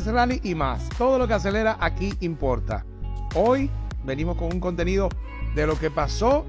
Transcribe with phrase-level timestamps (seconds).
[0.00, 0.88] motores, rally y más.
[0.96, 2.84] Todo lo que acelera aquí importa.
[3.34, 3.70] Hoy
[4.04, 5.08] venimos con un contenido
[5.54, 6.44] de lo que pasó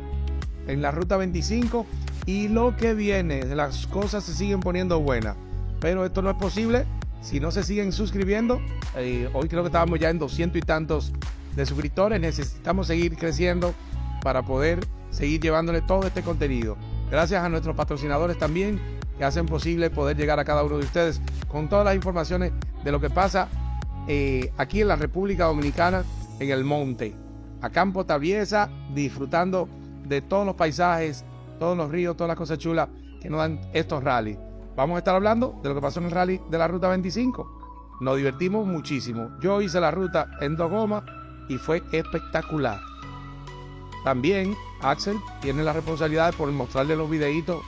[0.67, 1.85] en la ruta 25
[2.25, 3.43] y lo que viene.
[3.55, 5.35] Las cosas se siguen poniendo buenas.
[5.79, 6.85] Pero esto no es posible
[7.21, 8.61] si no se siguen suscribiendo.
[8.95, 11.11] Eh, hoy creo que estábamos ya en 200 y tantos
[11.55, 12.19] de suscriptores.
[12.19, 13.73] Necesitamos seguir creciendo
[14.23, 14.79] para poder
[15.09, 16.77] seguir llevándole todo este contenido.
[17.09, 18.79] Gracias a nuestros patrocinadores también
[19.17, 22.53] que hacen posible poder llegar a cada uno de ustedes con todas las informaciones
[22.83, 23.47] de lo que pasa
[24.07, 26.03] eh, aquí en la República Dominicana,
[26.39, 27.15] en el monte,
[27.61, 29.69] a Campo Tabiesa, disfrutando
[30.05, 31.23] de todos los paisajes,
[31.59, 32.89] todos los ríos, todas las cosas chulas
[33.21, 34.37] que nos dan estos rallies.
[34.75, 37.97] Vamos a estar hablando de lo que pasó en el rally de la Ruta 25.
[38.01, 39.29] Nos divertimos muchísimo.
[39.41, 41.03] Yo hice la ruta en dos gomas
[41.49, 42.79] y fue espectacular.
[44.03, 47.61] También Axel tiene la responsabilidad por mostrarle los videitos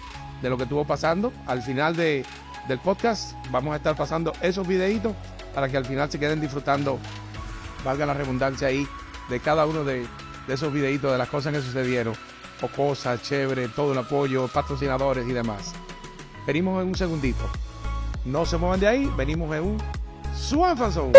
[0.43, 1.33] de lo que estuvo pasando.
[1.47, 2.23] Al final de,
[2.67, 5.13] del podcast vamos a estar pasando esos videitos
[5.55, 6.99] para que al final se queden disfrutando,
[7.83, 8.87] valga la redundancia ahí,
[9.29, 10.05] de cada uno de,
[10.47, 12.13] esos videitos, de las cosas que sucedieron.
[12.61, 15.73] O cosas, chévere, todo el apoyo, patrocinadores y demás.
[16.45, 17.49] Venimos en un segundito.
[18.25, 19.77] No se muevan de ahí, venimos en un
[20.35, 21.13] Swanfason.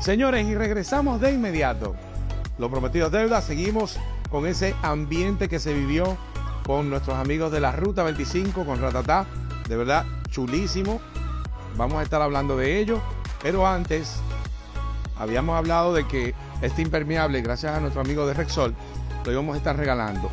[0.00, 1.94] Señores, y regresamos de inmediato.
[2.58, 3.96] Lo prometido deuda, seguimos
[4.30, 6.16] con ese ambiente que se vivió
[6.64, 9.26] con nuestros amigos de la Ruta 25, con Ratatá.
[9.68, 11.00] De verdad, chulísimo.
[11.76, 13.00] Vamos a estar hablando de ello.
[13.42, 14.20] Pero antes,
[15.18, 18.74] habíamos hablado de que este impermeable, gracias a nuestro amigo de Rexol,
[19.24, 20.30] lo íbamos a estar regalando.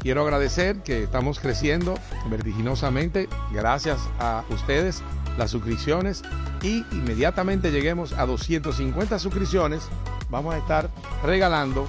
[0.00, 1.94] Quiero agradecer que estamos creciendo
[2.30, 5.02] vertiginosamente gracias a ustedes,
[5.36, 6.22] las suscripciones
[6.62, 9.88] y inmediatamente lleguemos a 250 suscripciones,
[10.30, 10.88] vamos a estar
[11.22, 11.86] regalando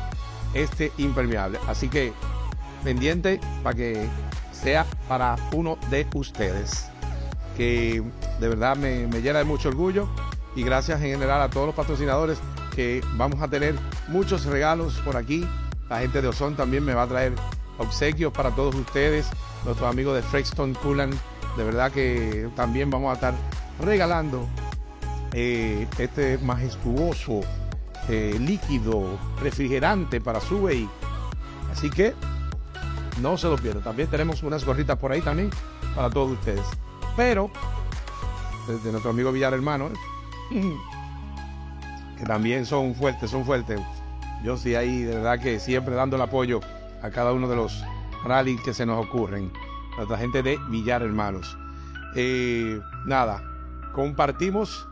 [0.53, 1.57] este impermeable.
[1.69, 2.11] Así que
[2.81, 4.07] pendiente para que
[4.51, 6.89] sea para uno de ustedes.
[7.57, 8.03] Que
[8.39, 10.07] de verdad me, llena de mucho orgullo
[10.55, 12.39] y gracias en general a todos los patrocinadores
[12.75, 13.75] que vamos a tener
[14.07, 15.47] muchos regalos por aquí.
[15.89, 17.33] La gente de Ozón también me va a traer
[17.77, 19.27] obsequios para todos ustedes.
[19.65, 21.13] Nuestros amigos de Frexton Coolant,
[21.57, 23.33] de verdad que también vamos a estar
[23.79, 24.47] regalando
[25.33, 27.41] eh, este majestuoso
[28.09, 30.91] eh, líquido refrigerante para su vehículo.
[31.71, 32.13] Así que
[33.21, 33.83] no se lo pierdan.
[33.83, 35.49] También tenemos unas gorritas por ahí también
[35.95, 36.65] para todos ustedes.
[37.15, 37.49] Pero,
[38.67, 39.89] desde nuestro amigo Villar Hermano,
[42.17, 43.79] que también son fuertes, son fuertes.
[44.43, 46.59] Yo sí ahí, de verdad que siempre dando el apoyo
[47.01, 47.83] a cada uno de los
[48.23, 49.51] rallies que se nos ocurren.
[49.97, 51.57] Nuestra gente de Villar Hermanos.
[52.15, 53.43] Eh, nada,
[53.93, 54.87] compartimos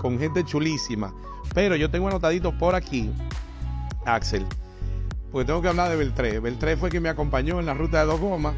[0.00, 1.12] con gente chulísima.
[1.54, 3.10] Pero yo tengo anotadito por aquí,
[4.06, 4.46] Axel,
[5.30, 6.40] porque tengo que hablar de Beltré.
[6.40, 8.54] Beltré fue quien me acompañó en la ruta de dos gomas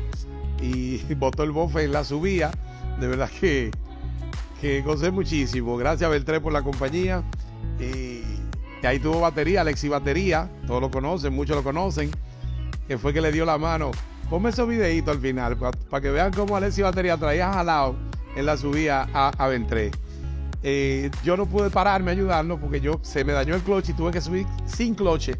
[0.60, 2.50] y botó el bofe en la subida.
[2.99, 3.71] De verdad que,
[4.60, 5.77] que gocé muchísimo.
[5.77, 7.22] Gracias Beltré por la compañía.
[7.78, 8.22] Y,
[8.87, 12.10] ahí tuvo batería, Alexi Batería, todos lo conocen, muchos lo conocen,
[12.89, 13.93] que fue que le dio la mano.
[14.28, 17.97] Ponme esos videitos al final para que vean cómo Alexi Batería traía jalado
[18.34, 19.91] en la subida a, a Beltré.
[20.65, 23.94] Eh, yo no pude pararme a ayudarlo porque yo se me dañó el cloche y
[23.94, 25.37] tuve que subir sin cloche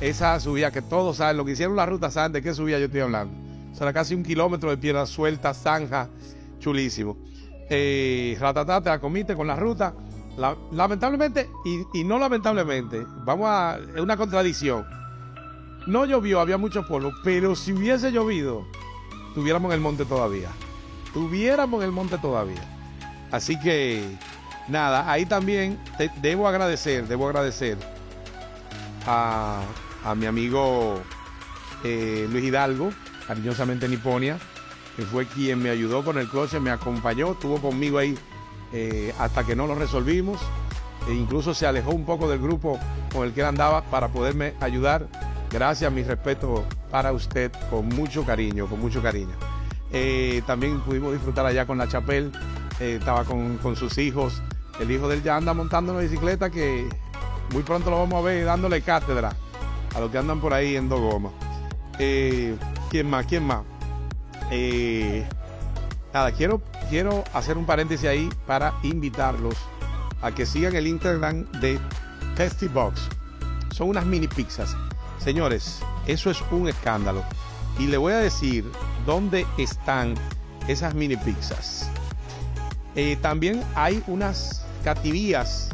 [0.00, 2.86] esa subida que todos saben, lo que hicieron la ruta saben de qué subida yo
[2.86, 3.34] estoy hablando.
[3.78, 6.08] O casi un kilómetro de piedra suelta, zanja,
[6.58, 7.16] chulísimo.
[7.70, 9.94] Eh, te la comiste con la ruta.
[10.72, 11.48] lamentablemente,
[11.94, 13.78] y, no lamentablemente, vamos a.
[13.94, 14.84] Es una contradicción.
[15.86, 18.66] No llovió, había mucho polvo, pero si hubiese llovido,
[19.34, 20.50] tuviéramos en el monte todavía.
[21.14, 22.62] Tuviéramos en el monte todavía.
[23.30, 24.04] Así que
[24.68, 25.78] nada, ahí también
[26.20, 27.78] debo agradecer, debo agradecer
[29.06, 29.62] a,
[30.16, 31.00] mi amigo
[31.84, 32.90] eh, Luis Hidalgo,
[33.26, 34.38] cariñosamente Niponia,
[34.96, 38.18] que fue quien me ayudó con el coche, me acompañó, estuvo conmigo ahí
[38.72, 40.40] eh, hasta que no lo resolvimos.
[41.08, 42.78] E incluso se alejó un poco del grupo
[43.12, 45.08] con el que él andaba para poderme ayudar.
[45.50, 49.34] Gracias, mi respeto para usted, con mucho cariño, con mucho cariño.
[49.92, 52.30] Eh, también pudimos disfrutar allá con la Chapel,
[52.78, 54.42] estaba con sus hijos,
[54.78, 56.88] el hijo de él ya anda montando una bicicleta que
[57.52, 59.34] muy pronto lo vamos a ver dándole cátedra
[59.94, 61.32] a los que andan por ahí en dos gomas.
[61.98, 62.56] Eh,
[62.90, 63.26] ¿Quién más?
[63.26, 63.62] ¿Quién más?
[64.50, 65.24] Eh,
[66.12, 69.54] nada, quiero, quiero hacer un paréntesis ahí para invitarlos
[70.22, 71.78] a que sigan el Instagram de
[72.36, 73.08] Testy Box.
[73.72, 74.76] Son unas mini pizzas.
[75.18, 77.22] Señores, eso es un escándalo.
[77.78, 78.64] Y le voy a decir
[79.06, 80.14] dónde están
[80.68, 81.90] esas mini pizzas.
[82.96, 85.70] Eh, también hay unas cativías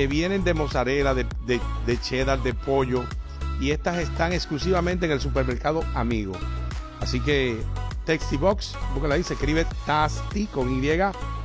[0.00, 3.04] que vienen de mozzarella, de, cheddar, de pollo.
[3.60, 6.32] Y estas están exclusivamente en el supermercado Amigo.
[7.00, 7.60] Así que
[8.06, 8.74] Texty Box,
[9.06, 10.88] la ahí, se escribe Tasty con Y,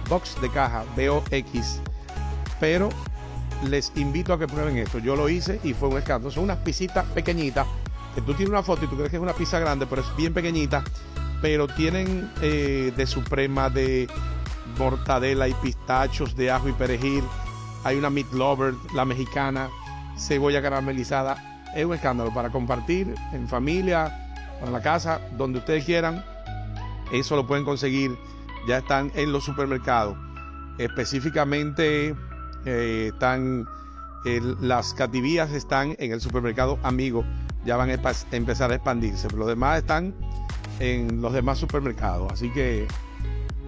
[0.08, 1.82] Box de caja, B-O-X.
[2.62, 2.88] pero
[3.68, 5.00] les invito a que prueben esto.
[5.00, 6.32] Yo lo hice y fue un escándalo.
[6.32, 7.68] Son unas pisitas pequeñitas,
[8.16, 10.16] que tú tienes una foto y tú crees que es una pizza grande, pero es
[10.16, 10.82] bien pequeñita,
[11.42, 14.08] pero tienen eh, de suprema de
[14.78, 17.26] mortadela y pistachos de ajo y perejil.
[17.86, 19.70] Hay una meat lover, la mexicana,
[20.18, 21.62] cebolla caramelizada.
[21.76, 24.36] Es un escándalo para compartir en familia,
[24.66, 26.26] en la casa, donde ustedes quieran.
[27.14, 28.18] Eso lo pueden conseguir.
[28.68, 30.18] Ya están en los supermercados.
[30.80, 32.16] Específicamente
[32.66, 33.68] eh, están
[34.60, 37.24] las cativías están en el supermercado Amigo.
[37.66, 37.94] Ya van a
[38.32, 39.28] empezar a expandirse.
[39.28, 40.16] Pero los demás están
[40.80, 42.34] en los demás supermercados.
[42.34, 42.88] Así que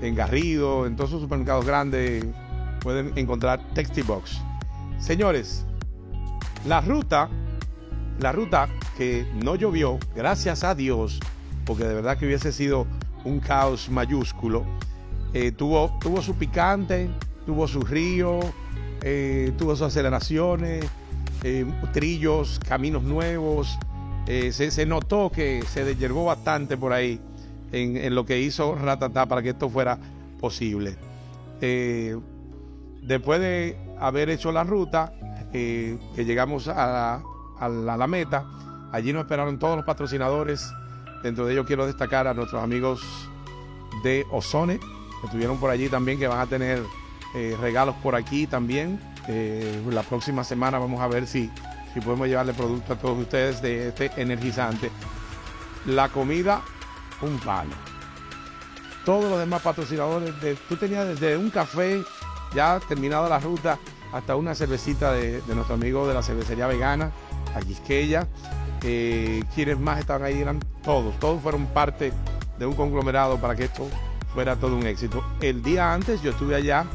[0.01, 2.25] en Garrido, en todos esos supermercados grandes,
[2.87, 4.41] pueden encontrar Textibox.
[4.97, 5.65] Señores,
[6.65, 7.27] la ruta,
[8.21, 11.19] la ruta que no llovió, gracias a Dios,
[11.65, 12.87] porque de verdad que hubiese sido
[13.25, 14.65] un caos mayúsculo,
[15.33, 17.09] eh, tuvo, tuvo su picante,
[17.45, 18.39] tuvo su río,
[19.01, 20.85] eh, tuvo sus aceleraciones,
[21.43, 23.77] eh, trillos, caminos nuevos.
[24.27, 27.19] Se, se, notó que se desyerbó bastante por ahí
[27.73, 29.97] en, lo que hizo Ratata para que esto fuera
[30.39, 30.95] posible.
[33.07, 35.13] Después de haber hecho la ruta,
[35.53, 37.21] eh, que llegamos a
[37.59, 38.45] la, meta,
[38.91, 40.71] allí nos esperaron todos los patrocinadores.
[41.23, 43.01] Dentro de ellos quiero destacar a nuestros amigos
[44.03, 46.83] de Ozone, que estuvieron por allí también, que van a tener
[47.33, 48.99] eh, regalos por aquí también.
[49.89, 51.49] la próxima semana vamos a ver si,
[51.93, 54.91] si podemos llevarle producto a todos ustedes de este energizante.
[55.85, 56.61] La comida
[57.21, 57.71] un palo.
[59.05, 62.03] Todos los demás patrocinadores, de, tú tenías desde un café
[62.53, 63.77] ya terminada la ruta
[64.13, 67.11] hasta una cervecita de, nuestro amigo de la cervecería vegana,
[67.55, 68.27] a Quisqueya.
[68.83, 72.13] Eh, quienes más estaban ahí eran todos, todos fueron parte
[72.59, 73.87] de un conglomerado para que esto
[74.33, 75.23] fuera todo un éxito.
[75.41, 76.85] El día antes yo estuve allá,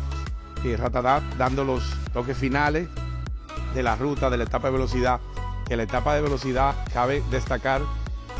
[0.64, 0.78] eh,
[1.36, 1.82] dando los
[2.12, 2.88] toques finales
[3.74, 5.20] de la ruta, de la etapa de velocidad,
[5.66, 7.82] que la etapa de velocidad cabe destacar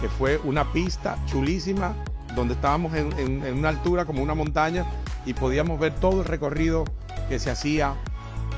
[0.00, 1.94] que fue una pista chulísima
[2.34, 4.84] donde estábamos en, una altura como una montaña
[5.26, 6.84] y podíamos ver todo el recorrido
[7.28, 7.94] que se hacía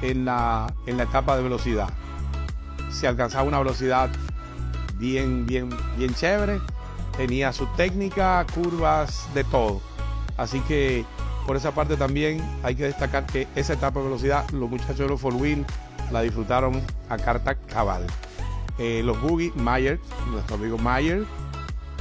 [0.03, 1.89] en la, en la etapa de velocidad.
[2.91, 4.11] Se alcanzaba una velocidad
[4.99, 6.61] bien, bien, bien chévere,
[7.17, 9.81] tenía su técnica, curvas, de todo.
[10.37, 11.05] Así que
[11.47, 15.09] por esa parte también hay que destacar que esa etapa de velocidad los muchachos de
[15.09, 15.65] los Four Wheel
[16.11, 18.07] la disfrutaron a carta cabal.
[18.79, 20.01] Eh, los Boogie, Mayer,
[20.31, 21.25] nuestro amigo Mayer,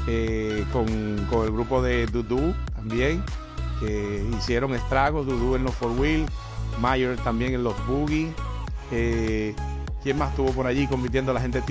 [0.07, 3.23] eh, con, el grupo de Dudu también,
[3.79, 6.25] que hicieron estragos, Dudu en los four wheel,
[6.79, 8.33] Mayer también en los Boogie.
[8.91, 9.55] Eh,
[10.01, 11.61] ¿Quién más estuvo por allí compitiendo la gente?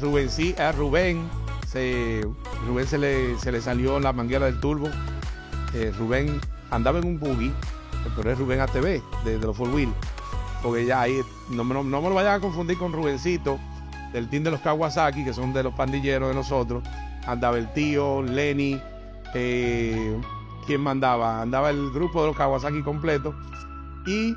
[0.00, 1.28] Rubén sí, a Rubén,
[1.66, 2.22] se,
[2.66, 4.88] Rubén se le, se le salió la manguera del turbo.
[5.98, 6.40] Rubén
[6.70, 7.52] andaba en un boogie,
[8.16, 9.92] pero es Rubén ATV de, de los four wheel
[10.62, 11.20] porque ya ahí
[11.50, 13.58] no, no, me lo vayan a confundir con Rubencito
[14.12, 16.82] del team de los Kawasaki, que son de los pandilleros de nosotros.
[17.28, 18.80] Andaba el tío, Lenny,
[19.34, 20.18] eh,
[20.66, 21.42] ¿quién mandaba?
[21.42, 23.34] Andaba el grupo de los Kawasaki completo.
[24.06, 24.34] Y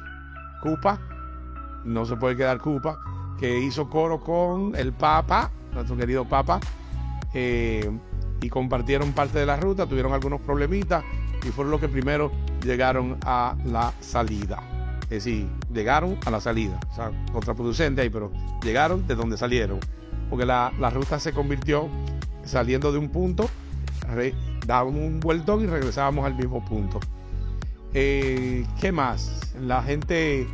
[0.62, 1.00] Cupa,
[1.86, 3.00] no se puede quedar Cupa,
[3.40, 6.60] que hizo coro con el Papa, nuestro querido Papa,
[7.34, 7.90] eh,
[8.42, 11.02] y compartieron parte de la ruta, tuvieron algunos problemitas
[11.46, 12.30] y fueron los que primero
[12.62, 14.62] llegaron a la salida.
[15.04, 16.78] Es decir, llegaron a la salida.
[16.92, 19.80] O sea, contraproducente ahí, pero llegaron de donde salieron.
[20.30, 21.90] Porque la, ruta se convirtió
[22.44, 23.50] saliendo de un punto,
[24.66, 27.00] dábamos un vueltón y regresábamos al mismo punto.
[27.94, 29.54] Eh, ¿Qué más?
[29.60, 30.48] La gente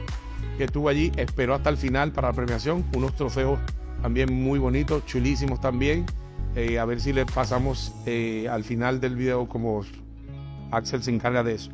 [0.57, 2.83] que estuvo allí esperó hasta el final para la premiación.
[2.95, 3.59] Unos trofeos
[4.01, 6.05] también muy bonitos, chulísimos también.
[6.55, 9.83] Eh, a ver si le pasamos eh, al final del video como
[10.71, 11.71] Axel se encarga de eso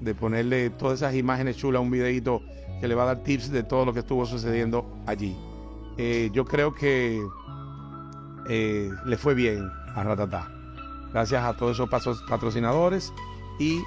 [0.00, 2.42] de ponerle todas esas imágenes chulas un videito
[2.80, 5.36] que le va a dar tips de todo lo que estuvo sucediendo allí.
[5.96, 7.22] Eh, yo creo que
[8.48, 10.50] eh, le fue bien a Ratata.
[11.12, 13.12] Gracias a todos esos patrocinadores.
[13.58, 13.82] Y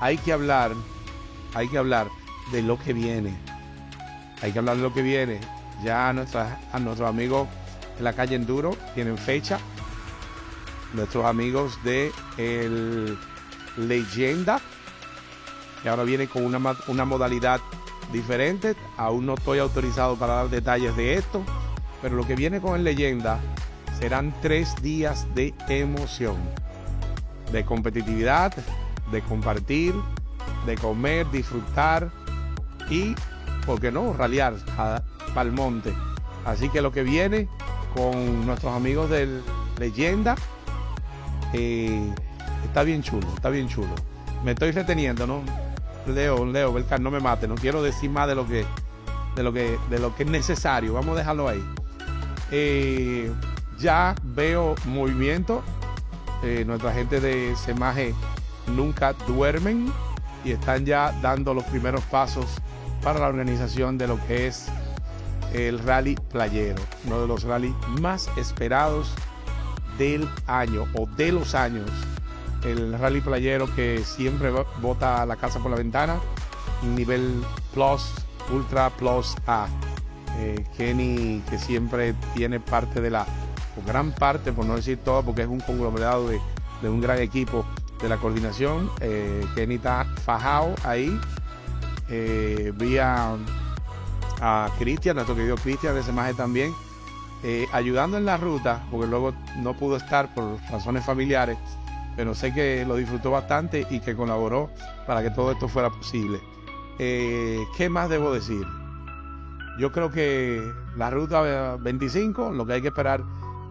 [0.00, 0.72] hay que hablar,
[1.54, 2.08] hay que hablar
[2.52, 3.38] de lo que viene.
[4.42, 5.40] Hay que hablar de lo que viene.
[5.84, 7.48] Ya a, a nuestros amigos
[7.96, 9.58] de la calle Enduro tienen fecha.
[10.94, 13.18] Nuestros amigos de el
[13.76, 14.60] Leyenda
[15.82, 17.60] que ahora viene con una, una modalidad
[18.12, 18.74] diferente.
[18.96, 21.44] Aún no estoy autorizado para dar detalles de esto,
[22.02, 23.38] pero lo que viene con el leyenda
[23.98, 26.36] serán tres días de emoción,
[27.52, 28.52] de competitividad,
[29.10, 29.94] de compartir,
[30.66, 32.10] de comer, disfrutar
[32.90, 33.14] y,
[33.64, 35.02] ¿por qué no?, ralear para
[35.42, 35.92] el monte.
[36.44, 37.48] Así que lo que viene
[37.94, 39.42] con nuestros amigos del
[39.78, 40.36] Leyenda
[41.52, 42.12] eh,
[42.64, 43.94] está bien chulo, está bien chulo.
[44.44, 45.42] Me estoy reteniendo, ¿no?
[46.06, 48.64] Leo, Leo, Belcar, no me mate, no quiero decir más de lo que,
[49.34, 50.92] de lo que, de lo que es necesario.
[50.92, 51.64] Vamos a dejarlo ahí.
[52.52, 53.32] Eh,
[53.78, 55.62] ya veo movimiento.
[56.42, 58.14] Eh, nuestra gente de Semaje
[58.74, 59.92] nunca duermen
[60.44, 62.46] y están ya dando los primeros pasos
[63.02, 64.66] para la organización de lo que es
[65.52, 69.12] el rally playero, uno de los rallies más esperados
[69.98, 71.90] del año o de los años.
[72.64, 76.16] El rally playero que siempre bota la casa por la ventana,
[76.82, 77.42] nivel
[77.72, 78.12] Plus,
[78.50, 79.68] Ultra Plus A.
[80.38, 83.26] Eh, Kenny, que siempre tiene parte de la,
[83.76, 86.40] o gran parte, por no decir todo, porque es un conglomerado de,
[86.88, 87.64] un gran equipo
[88.00, 88.90] de la coordinación.
[89.00, 91.18] Eh, Kenny está fajado ahí.
[92.08, 93.36] Eh, vía
[94.40, 96.72] a Cristian, nuestro querido Cristian de Semaje también,
[97.42, 101.58] eh, ayudando en la ruta, porque luego no pudo estar por razones familiares,
[102.16, 104.70] pero sé que lo disfrutó bastante y que colaboró
[105.06, 106.40] para que todo esto fuera posible.
[106.98, 108.66] Eh, ¿Qué más debo decir?
[109.78, 110.62] Yo creo que
[110.96, 113.22] la ruta 25, lo que hay que esperar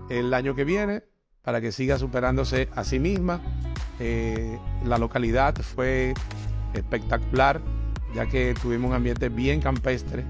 [0.10, 1.04] el año que viene
[1.42, 3.40] para que siga superándose a sí misma.
[4.00, 6.14] Eh, la localidad fue
[6.74, 7.62] espectacular,
[8.14, 10.26] ya que tuvimos un ambiente bien campestre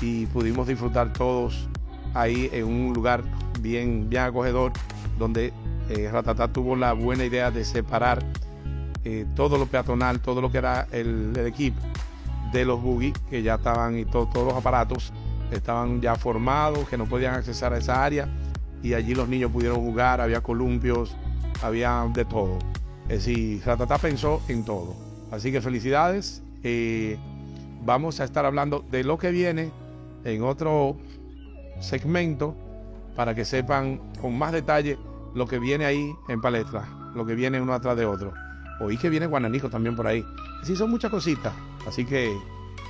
[0.00, 1.68] y pudimos disfrutar todos
[2.12, 3.24] ahí en un lugar
[3.60, 4.72] bien, bien acogedor
[5.18, 5.52] donde
[5.88, 8.24] eh, Ratatá tuvo la buena idea de separar
[9.04, 11.80] eh, todo lo peatonal, todo lo que era el, equipo
[12.52, 15.12] de los buggy que ya estaban y todos los aparatos
[15.50, 18.28] estaban ya formados, que no podían accesar a esa área
[18.84, 21.16] y allí los niños pudieron jugar, había columpios,
[21.62, 22.58] había de todo.
[23.08, 24.94] Es decir, Ratatá pensó en todo.
[25.30, 26.42] Así que felicidades.
[26.62, 27.16] Eh,
[27.82, 29.70] vamos a estar hablando de lo que viene
[30.24, 30.98] en otro
[31.80, 32.54] segmento
[33.16, 34.98] para que sepan con más detalle
[35.34, 38.34] lo que viene ahí en palestra, lo que viene uno atrás de otro.
[38.80, 40.22] Oí que viene Guananico también por ahí.
[40.62, 41.54] Sí, son muchas cositas.
[41.88, 42.36] Así que,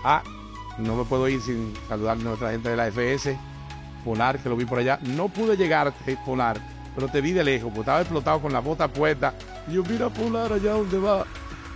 [0.03, 0.25] ah,
[0.79, 3.39] no me puedo ir sin saludar a nuestra gente de la FS.
[4.05, 4.99] Polar, que lo vi por allá.
[5.03, 5.93] No pude llegar,
[6.25, 6.59] Polar,
[6.95, 9.35] pero te vi de lejos, porque estaba explotado con la bota puesta.
[9.69, 11.25] Y yo, mira Polar allá donde va.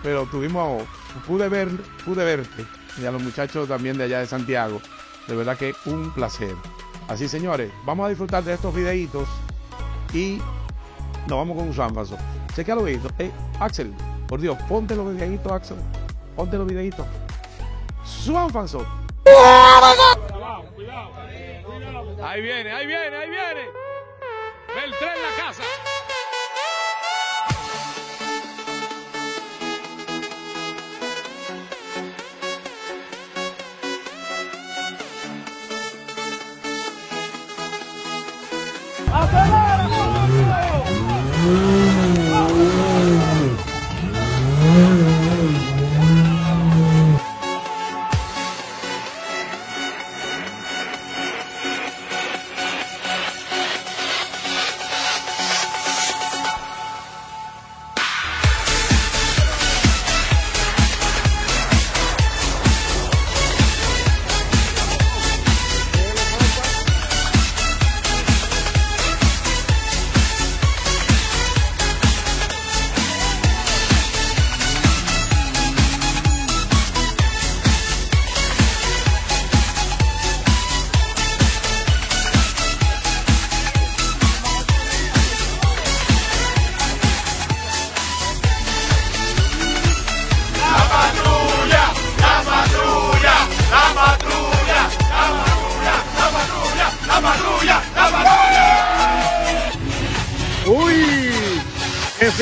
[0.03, 0.83] Pero tuvimos,
[1.27, 1.69] pude ver,
[2.05, 2.65] pude verte.
[3.01, 4.81] Y a los muchachos también de allá de Santiago.
[5.27, 6.55] De verdad que un placer.
[7.09, 9.29] Así, señores, vamos a disfrutar de estos videitos
[10.13, 10.39] y
[11.27, 12.17] nos vamos con un Sanfaso.
[12.55, 13.13] Chequea los videitos.
[13.19, 13.31] Eh,
[13.61, 13.95] Axel,
[14.27, 15.77] por Dios, ponte los videitos, Axel.
[16.37, 17.07] Ponte los videitos.
[18.05, 18.87] Sanfaso.
[22.21, 23.71] Ahí viene, ahí viene, ahí viene.
[24.75, 25.63] Beltrán la casa.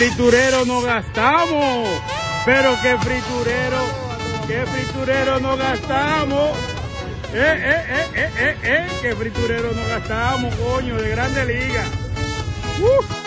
[0.06, 1.88] Friturero no gastamos.
[2.44, 3.78] Pero qué friturero,
[4.46, 6.50] qué friturero no gastamos.
[7.32, 11.84] Eh, eh, eh, eh, eh, eh, qué friturero no gastamos, coño, de grande liga.
[12.80, 13.26] Uh.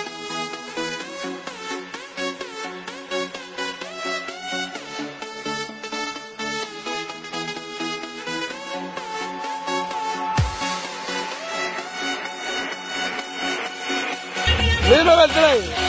[14.89, 15.88] Dime,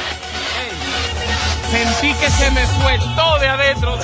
[1.71, 3.99] Sentí que se me sueltó de adentro.